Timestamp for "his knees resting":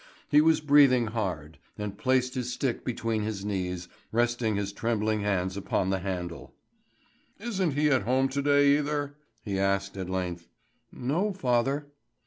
3.21-4.55